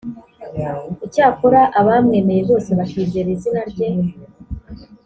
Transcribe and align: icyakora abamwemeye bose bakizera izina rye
icyakora 1.05 1.61
abamwemeye 1.79 2.41
bose 2.49 2.69
bakizera 2.79 3.29
izina 3.35 3.61
rye 3.71 3.87